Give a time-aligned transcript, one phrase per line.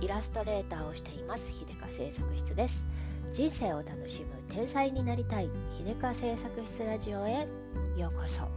[0.00, 2.74] イラストレーターをしています秀香製作室です。
[3.32, 5.48] 人生を楽しむ天才になりたい
[5.78, 7.46] 秀香製作室ラジオへ
[7.96, 8.42] ようこそ。
[8.42, 8.48] は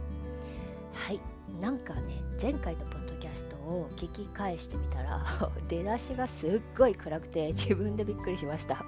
[1.12, 1.20] い。
[1.60, 2.00] なんかね
[2.40, 5.24] 前回のポッドキャストを聞き返してみたら
[5.68, 8.84] 出だしがすっごい暗くて自分でびっくりしました。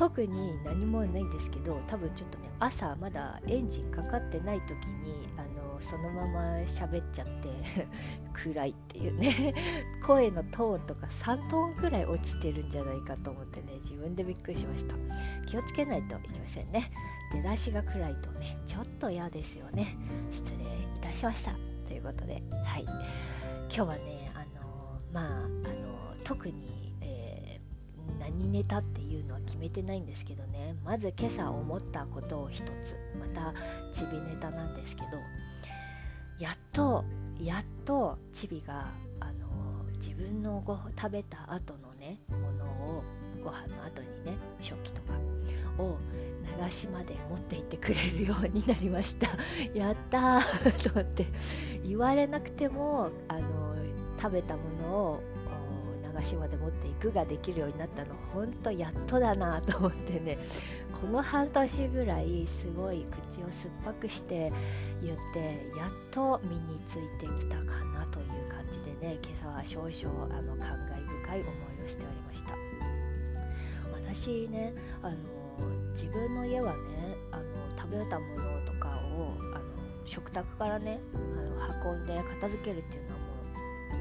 [0.00, 7.86] 特に何もないんですけど多分ちょっとね朝まだエンジンかかってない時にあのそのまま喋っちゃって
[8.32, 9.54] 暗いっていうね。
[10.06, 14.94] 声のトーンとか3トーンくらい落ちてるんじゃないかと思ってね自分でびっくりしました。
[15.46, 16.90] 気をつけないといけませんね。
[17.34, 19.98] 出だしが暗いとねちょっと嫌ですよね。
[20.32, 20.66] 失礼い
[21.02, 21.52] たしました。
[21.86, 22.84] ということではい。
[22.84, 26.79] 今日はねあのまああの特に、
[28.40, 30.74] 何ネタっていうのは決めてないんですけどね。
[30.82, 32.96] まず今朝思ったことを一つ。
[33.18, 33.52] また
[33.92, 35.08] ちびネタなんですけど。
[36.38, 37.04] やっと
[37.38, 43.04] やっとチビがあの自分のご食べた後のねものを
[43.44, 45.12] ご飯の後にね食器とか
[45.78, 45.98] を
[46.64, 49.28] 流しまで持って行ってくれるようになりました。
[49.78, 51.26] やったーと思って。
[51.84, 53.76] 言われなくてもあの
[54.20, 55.22] 食べたものを
[56.20, 58.14] 流しまで持っていくができるようになったの。
[58.32, 60.38] 本当やっとだなと思ってね。
[61.00, 64.52] この半年ぐらいすごい口を酸っぱくして
[65.02, 71.50] 言ってやっと身についてきたかなという感じでね今朝は少々あの感慨深い思
[71.82, 72.50] いをしておりました。
[73.94, 75.16] 私ねあの
[75.92, 76.80] 自分の家はね
[77.30, 77.44] あの
[77.78, 79.62] 食べたものとかをあの
[80.04, 83.19] 食卓からねあの運んで片付けるっていうのは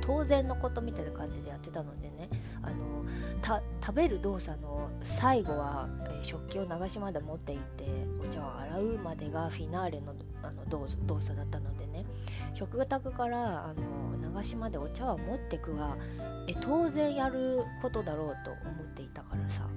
[0.09, 2.29] 当然のことみたいな感じでやってたのでね
[2.63, 3.05] あの
[3.79, 5.87] 食べる動作の最後は、
[6.19, 7.85] え、食器を流しまで持っていって
[8.19, 10.87] お茶を洗うまでがフィナーレのあの動
[11.21, 12.05] 作だったのでね
[12.55, 15.95] 食卓からあの流しまでお茶は持ってくは
[16.47, 19.67] え当然やることだろうと思っていたからさ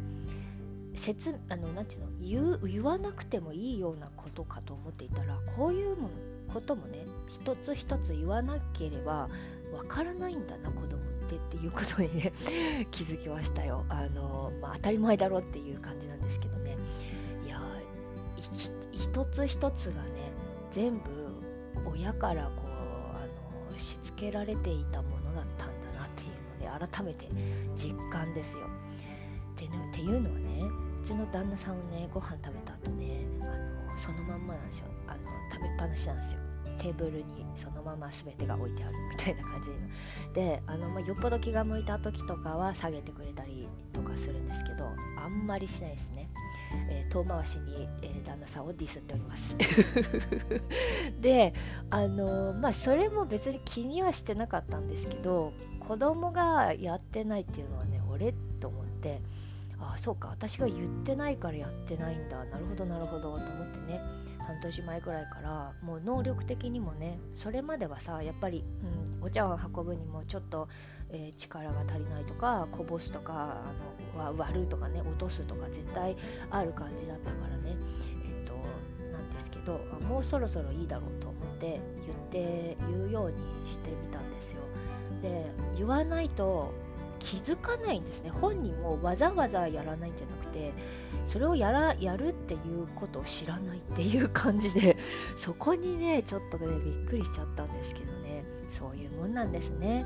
[0.94, 6.08] 説あのなていうの言言わなくてもいいようなことかと思っていたらこういうも
[6.54, 9.28] こともね一つ一つ言わなければ
[9.72, 12.32] わからないんだな子供ってっていうことにね
[12.90, 16.76] 気づきましたよあの、まあ、当たり前だろっていう感じなんですけどね
[17.44, 17.60] いや
[18.92, 20.32] 一つ一つがね
[20.72, 21.00] 全部
[21.86, 22.68] 親からこう
[23.16, 27.28] あのしつけられていたものだったんだなっていうので改めて
[27.74, 28.68] 実感ですよ。
[29.56, 30.62] でねっていうのはね
[31.02, 33.44] うちの旦那さんをねご飯食べた後ねあ
[33.92, 35.18] のそのまんまなんですよあの
[35.52, 36.51] 食べっぱなしなんですよ。
[36.82, 46.28] テーブルにそのまま全てが置いてあるみたいな感じであの、まあ、よっぽど気が向いた時とかは下げてくれたりとかするんですけどあんまりしないですね。
[46.88, 49.54] えー、遠回しに、えー、旦那さんをディスっております。
[51.20, 51.54] で
[51.90, 59.20] あのまあそれも別に気にはしてなかったんですけど子供がやってないっていうのはね俺と思って
[59.78, 62.44] ああそうか私が言ってないからやってないんだ。
[62.46, 64.21] なるほどなるほどと思ってね。
[64.42, 68.64] 半年前くらいからもう能力的にもねそれまではさやっぱり、
[69.20, 70.68] うん、お茶碗運ぶにもちょっと、
[71.10, 73.62] えー、力が足りないとかこぼすとか
[74.16, 76.16] あの割るとかね落とすとか絶対
[76.50, 77.76] ある感じだったからね。
[78.26, 78.54] えっと
[79.12, 83.36] なんですけどもうそろそろいいだろうと思って言って言うように
[83.66, 84.60] してみたんですよ。
[85.22, 86.72] で言わないと
[87.18, 88.30] 気づかないんですね。
[88.30, 90.72] 本人もわざわざやらないんじゃなくて
[91.32, 94.96] それをやら やるっていうことを知らないっていう感じで
[95.36, 98.44] そこにねちょっとねびっくりしちゃったんですけどね。
[98.78, 100.04] そういうもんなんですね。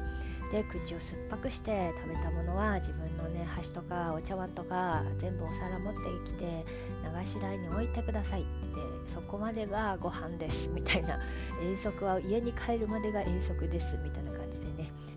[0.53, 6.65] で口を酸っぱくして食べたものは自分のね箸とかお茶碗とか全部お皿持ってきて
[7.03, 8.50] 流し台に置いてくださいって
[9.12, 11.19] そこまでがご飯ですみたいな。
[11.60, 14.25] 遠足は家に帰るまでが遠足ですみたいな。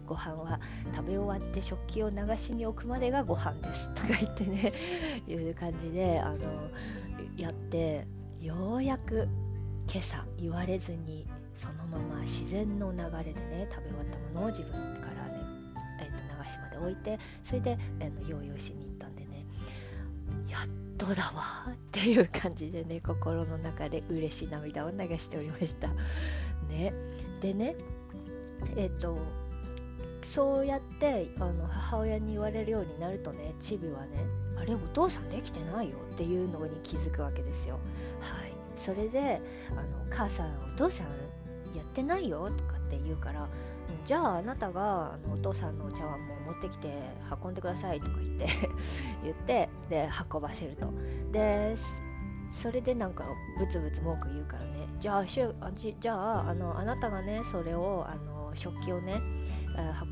[0.09, 0.59] ご飯は
[0.96, 4.74] 食べ終わって食器を流しに置くまでがご飯ですとか言ってね
[5.28, 6.40] いう感じであの
[7.38, 8.08] やって
[8.42, 9.28] ようやく
[9.88, 11.28] 今朝言われずに
[11.59, 14.80] そのまま自然の流れでね食べ終わったものを自分か
[15.16, 15.42] らね、
[16.01, 19.45] えー、と流しまで置いてそれで、えー、用意をしに行ったんでね
[20.50, 25.89] やっとだわっていう感じでね心の中で嬉しい涙を流しておりました。
[26.68, 26.94] ね。
[27.42, 27.75] でね
[28.75, 29.18] えっ、ー、と
[30.21, 34.25] そうやってあの母親に言われるようになるとねチビはね
[34.57, 37.80] あれお父さんできてないよっていうのに気づくわけですよ。
[38.19, 38.54] はい。
[38.77, 41.07] それであの母さんお父さん
[41.75, 43.48] やってないよとかって言うから
[44.06, 46.88] じゃああなたがあのお父さんのお茶碗も持ってきて
[47.44, 48.48] 運んでくださいとか言って
[49.24, 50.92] 言ってで運ばせると。
[51.31, 51.75] で
[52.54, 53.25] それでなんか
[53.60, 59.21] ブツブツ文句言うからねじゃあじゃああのあなたがねそれをあの食器をね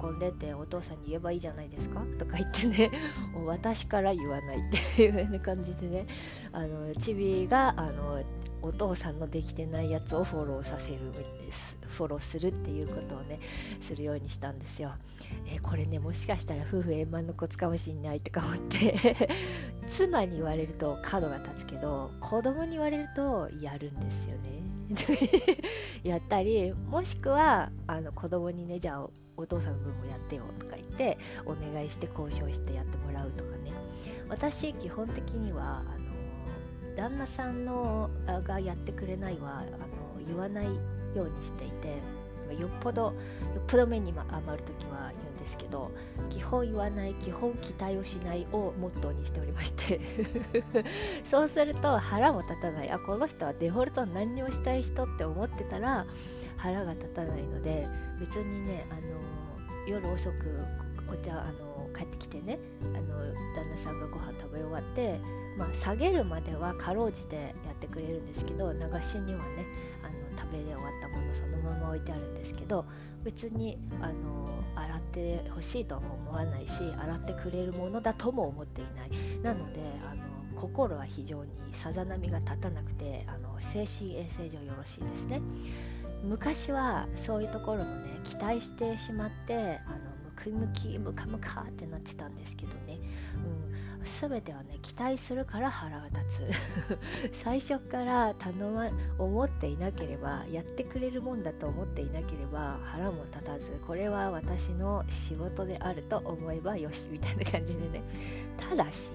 [0.01, 2.01] 運んでってお父さんに言えばいいじゃないですか？
[2.19, 2.91] とか言ってね
[3.45, 4.61] 私から言わないっ
[4.95, 6.07] ていう感じでね
[6.51, 8.23] あのチビがあの
[8.61, 13.39] お父さんのできてないやつをフォローさせるんですフォローするっていうことをね
[13.81, 14.91] するようにしたんですよ。
[15.47, 19.29] えこれねもしかしたら夫婦円満のコツかもしんないとか思って
[19.89, 25.57] 妻に言われると角が立つけど子供に言われるとやるんですよね。
[26.03, 33.71] やったりもしくはあの子供にねじゃあお父さんの分もやってよとか言ってお願いして交渉してやってもらうとかね。
[34.29, 38.09] 私基本的にはあの旦那さんの
[38.43, 42.01] がやってくれないはあの言わないようにしていて
[42.59, 43.13] よっぽどよ
[43.59, 45.91] っぽど目に余るときは言うんですけど
[46.29, 49.99] 基本言わない基本期待をしないをモットーにしておりまして。
[51.29, 52.89] そうすると腹も立たない。
[52.89, 56.05] あこの人はデフォルト何にもしたい人って思ってたら
[56.57, 57.87] 腹が立たないので
[58.19, 59.01] 別にねあの
[59.87, 60.65] 夜遅く
[61.09, 65.19] お茶あの帰ってきてねあの旦那さんがご飯食べ終わって
[65.57, 69.65] まあ、下げるまではかろうじてやってくれるんですけど流しにはね
[70.03, 72.85] あの食べで終わったものそのまま置いてあるんですけど
[73.23, 79.09] 別にあの洗ってほしいとも思わないし洗ってくれるものだとも思っていない。
[79.41, 85.41] なのであの心は非常にさざ波が立たなくてあの精神衛生上よろしいですね。
[86.23, 90.17] 昔はそういうところもね期待してしまってあの
[90.51, 92.99] ムキムキムカムカってなってたんですけどね、
[93.35, 96.19] うん、全てはね期待するから腹が立
[97.31, 97.33] つ。
[97.43, 108.01] 最初から頼ま思っていなければやってくれるもんだと思っていなければ腹も立たずこれは私の仕事であると思えばよしみたいな感じでね。
[108.57, 109.11] ただし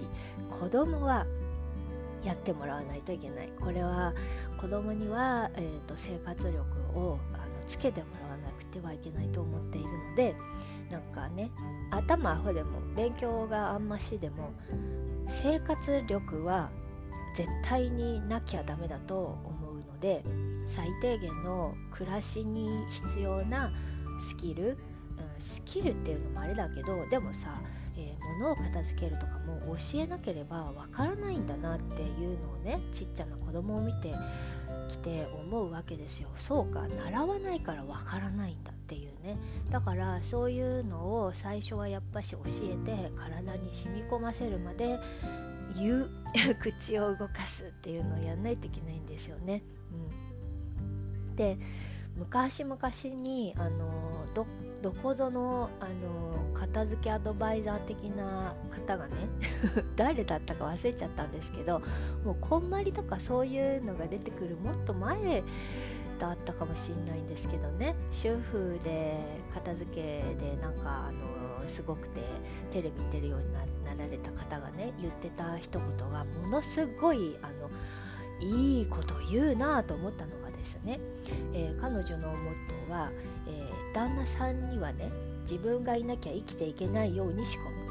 [0.50, 1.26] 子供は
[2.24, 3.48] やってもらわないといけない。
[3.60, 4.14] これは
[4.58, 10.34] 子供には、えーと、生活力をあのつけてもらわなくてはいけないと思っているので
[10.90, 11.50] なんかね
[11.90, 14.52] 頭アホでも勉強があんましでも
[15.26, 16.70] 生活力は
[17.36, 20.22] 絶対になきゃダメだと思うので
[20.68, 23.72] 最低限の暮らしに必要な
[24.28, 24.76] スキル、うん、
[25.38, 27.60] スキルっていうのもあれだけどでもさ、
[27.96, 34.14] えー、物を片付けるとかも教えなければわからないんだなっていうのをねちっちゃな子供を見て
[34.88, 36.28] きて思うわけですよ。
[36.36, 39.36] そうか習わないからわからないんだっていうね。
[39.70, 44.98] だからそういうのを最初はやっぱし教えて体に染み込ませるまで
[45.76, 46.10] 言う
[46.60, 49.62] 口を動かすっていうのをやんないといけないんですよね。
[51.28, 51.58] うん、で
[52.16, 54.46] 昔々にあのど
[54.82, 58.54] どこぞのあの片付けアドバイザー的な
[58.86, 59.12] 方がね
[59.96, 61.80] 誰だったか忘れちゃったんですけど
[62.24, 65.42] もうこんまりとかそういうのが出てくるもっと前
[66.18, 67.96] だったかもしれないんですけどね。
[68.12, 69.18] 主婦で
[69.54, 72.20] 片付けでなんかあのすごくて
[72.70, 73.60] テレビ出るようにな
[73.96, 77.70] られた方がね言ってた一言がものすごいあの
[78.40, 81.00] いいこと言うなと思ったのがですね、
[81.54, 83.10] えー、彼女のモットーは、
[83.46, 85.10] えー、旦那さんにはね
[85.42, 87.82] 自分がいなきゃ生きていけないように仕込む。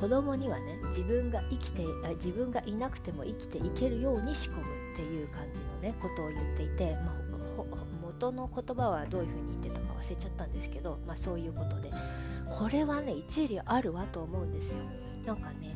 [0.00, 1.84] 子供にはね自分が生きて
[2.16, 4.62] 自分がいなくても生きていけるように仕込む
[4.94, 11.92] っていう感じのねことを言っていて、まあ、元の言葉はどういうふうに言ってたか忘れちゃったんですけど、まあ、そういうことで。
[12.58, 14.76] これはね一理あるわと思うんですよ。
[15.26, 15.71] なんかね、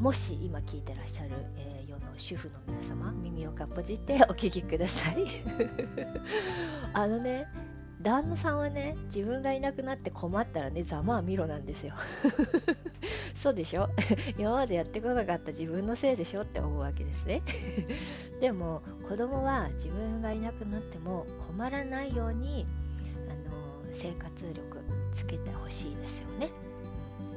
[0.00, 5.26] もし今聞いてらっしゃる、えー、世の主婦の皆様耳をかっぽじってお聞きください。
[6.92, 7.46] あのね
[8.02, 11.94] 旦那さんはね自分がいなくなって困ったらねざまあみろなんですよ。
[13.34, 13.88] そうでしょ？
[14.38, 17.42] 今までやってこなかった自分のせいでしょって思うわけですね。
[18.40, 22.66] でも子供は自分がいなくなっても困らないように
[23.30, 23.34] あ
[23.88, 24.78] の生活力
[25.14, 26.50] つけてほしいですよね。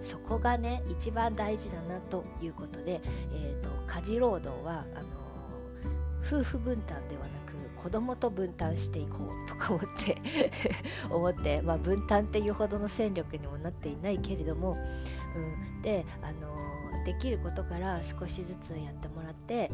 [0.01, 3.01] そこがね一番大事だなということで、
[3.33, 5.07] えーと、家事労働はあの
[6.25, 10.17] 夫婦分担ではなく子供と分担していこうとか思って
[11.09, 14.75] 思って、まあ、分担っていうほどの戦力にもなっていないけれども、
[15.35, 15.39] う
[15.79, 19.69] ん、で、あのできることから少しずつやってもらって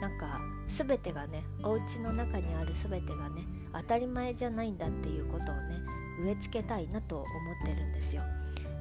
[0.00, 5.78] なんか全てがねお家の中にある全てがね当たり前じゃないんだっていうことをね
[6.20, 7.28] 植え付けたいなと思っ
[7.64, 8.22] てるんですよ。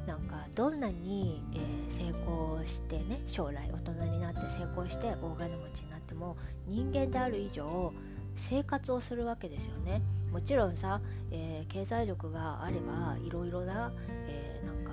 [0.08, 7.92] なんかどんなに、えー、成功してね将来大人になって成功して大金持ちになっても人間である以上
[8.38, 10.02] 生活をするわけですよね。
[10.32, 13.92] もちろんさ、えー、経済力があればいろいろな、
[14.28, 14.92] えー、なんか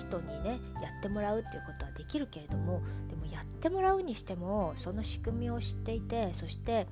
[0.00, 6.86] 人にねやってもらうっていうことはできるけれどもでもやってもらうにしてもその仕組みを知っていてそして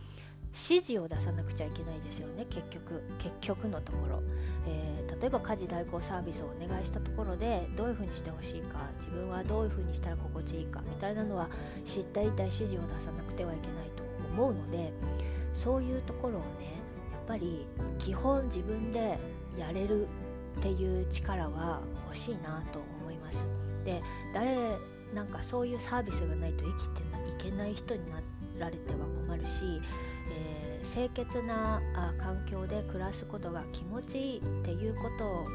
[0.55, 2.47] 指示を出さなくちゃいけないですよね。
[2.51, 4.23] 結局結局のところ、
[4.67, 11.49] えー、例えば家事代行サービスをお願いしたところでどういうふうにしてほしいか自分はどういうふうにしたら心地いいかみたいなのは
[11.87, 14.93] 知ったいたい指示を出さなくてはいけないと思うので
[15.55, 16.81] そういうところをね
[17.13, 17.67] やっぱり
[17.99, 19.19] 基本自分で
[19.57, 20.07] やれる
[20.59, 23.47] っていう力は欲しいなと思います。
[23.85, 24.03] で
[24.35, 24.57] 誰
[25.15, 27.03] なんかそういうサービスがないと生きて
[27.47, 28.21] いけない人にな
[28.59, 29.81] られては困るし、
[30.83, 35.11] 清潔なあ環境で暮らすことが気持ちいいっていうこ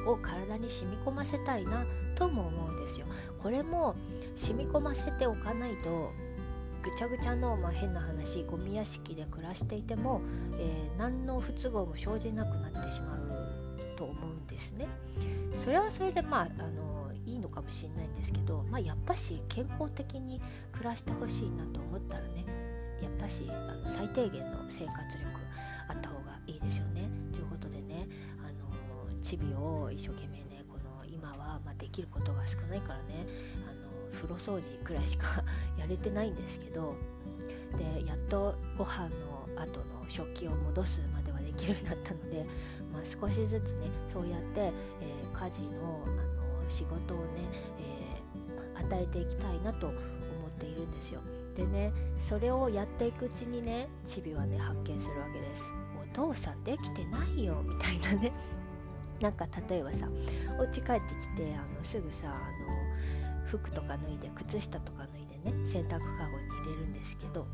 [0.05, 3.05] とを体に染み込ませたいなとも思うんですよ。
[3.41, 3.95] これも
[4.35, 6.11] 染み込ませておかないと
[6.83, 10.21] ぐちゃぐちゃの、まあ、変な話ゴミ屋敷で暮らしていても、
[10.59, 14.87] えー、何の不都合も生じなくなってしまうと思うんですね。
[15.63, 20.41] それはそれでまああのいいのかもしれないんですけど、まあ、やっぱし健康的に
[20.71, 22.45] 暮らしてほしいなと思ったらね
[23.01, 25.37] やっぱしあの最低限の生活力
[25.89, 27.09] あった方がいいですよね。
[27.31, 28.07] ということでね、
[28.39, 33.27] あのチビを一生懸命ねこの今は、ま、できることが少ないからね
[33.67, 35.43] あの風呂掃除くらいしか
[35.77, 36.95] やれてないんですけど
[37.77, 42.45] でやっとご飯の後の食器を戻すまではできるようになったので、
[42.93, 46.09] まあ、少しずつねそうやって、えー、家事のあ
[46.63, 47.25] の仕事をね、
[47.79, 51.21] えー、与えていきたいなと思っているんですよ。
[51.55, 51.91] でね
[52.27, 55.63] それをやっていくうちにねチビはね発見するわけです。
[56.11, 58.33] お父さんできてないよみたいなね。
[59.21, 60.07] なんか例えばさ
[60.59, 60.91] お家帰って
[61.21, 67.47] きてあのすぐさあの服とか脱いで靴下とか脱いでね洗濯かごに入れるんですけど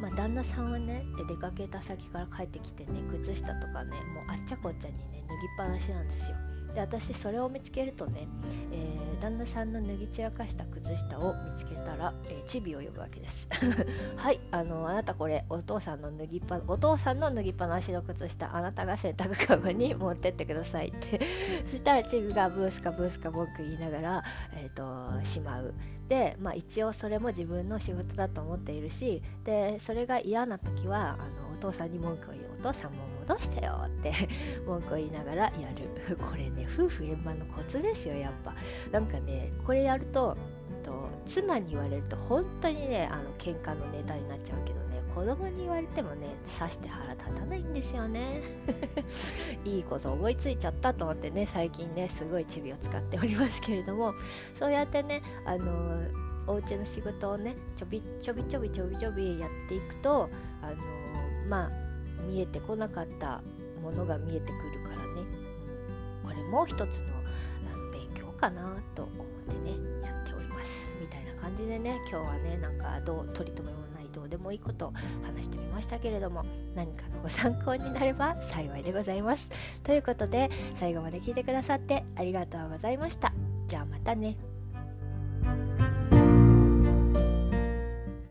[0.00, 6.36] まあ、旦那さんはね出かけた先から帰ってきてね靴下とかねもうあっちゃこっちゃにね脱ぎっぱなしなんですよ
[6.74, 8.26] で私それを見つけるとね、
[8.72, 13.48] えー、旦那さんの脱ぎ散らかした靴下を見つけたら、えー、チビを呼ぶわけです。
[14.16, 21.20] はいあのあなたこれお父さんの脱ぎっぱお父さんの脱ぎっぱなしの靴下あなたが洗濯かごに 持ってってくださいって。
[21.70, 25.74] そしたらチビがブースかブースか僕言いながら、えーと、しまう。
[26.08, 34.12] で、まあ、一応それも自分の仕事だと思っているしでそれが嫌な時はあのお父さんに文句を言うお父さんも戻してよって
[34.66, 35.50] 文句を言いながらや
[36.08, 36.16] る。
[36.16, 38.54] これね夫婦円満のコツですよやっぱ。
[38.92, 40.36] なんかねこれやると
[40.82, 44.83] と妻に言われると本当にねあの喧嘩のネタになっちゃうけど
[45.14, 46.26] 子供に言われてもね
[46.58, 48.42] 刺して腹立たないんですよね。
[49.64, 54.12] いいこと思いついちゃったと思ってね最近ねすごいチビを使っておりますけれども
[54.58, 56.02] そうやってねあの
[56.46, 60.28] お家の仕事をねちょびちょびちょびちょびちょびやっていくと
[60.60, 60.76] あの
[61.48, 61.70] まあ
[62.26, 63.40] 見えてこなかった
[63.82, 65.22] ものが見えてくるからね、
[66.22, 66.86] これも一つの
[67.72, 70.70] あの勉強かなと思ってねやっております。
[71.00, 73.83] みたいな感じでね今日はねなんかどう取り留めも
[74.14, 74.92] どうでもいいこと
[75.22, 76.44] 話してみましたけれども
[76.74, 79.50] 何かのご参考になれば幸いでございます。
[79.82, 83.32] ということで最後まで聞いてくださってありがとうございました。
[83.66, 84.53] じゃあまたね。